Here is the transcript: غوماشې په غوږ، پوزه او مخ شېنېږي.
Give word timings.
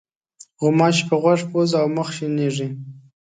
غوماشې 0.61 1.03
په 1.09 1.15
غوږ، 1.21 1.41
پوزه 1.51 1.77
او 1.83 1.89
مخ 1.97 2.07
شېنېږي. 2.15 2.67